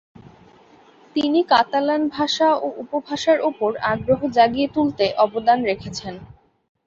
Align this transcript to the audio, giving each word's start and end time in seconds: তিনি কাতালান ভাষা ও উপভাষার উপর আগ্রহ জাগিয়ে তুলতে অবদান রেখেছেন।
তিনি 1.15 1.39
কাতালান 1.51 2.01
ভাষা 2.15 2.49
ও 2.57 2.77
উপভাষার 2.83 3.39
উপর 3.49 3.69
আগ্রহ 3.91 4.19
জাগিয়ে 4.35 4.67
তুলতে 4.75 5.05
অবদান 5.25 5.59
রেখেছেন। 5.69 6.13